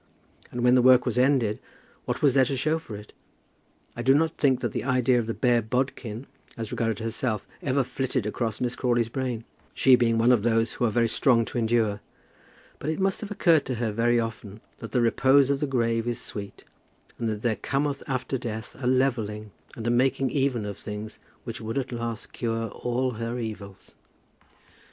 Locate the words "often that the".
14.19-15.01